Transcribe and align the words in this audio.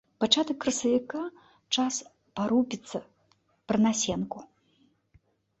Пачатак 0.23 0.57
красавіка, 0.63 1.19
час 1.77 1.95
парупіцца 2.39 2.97
пра 3.73 3.77
насенку. 3.85 4.39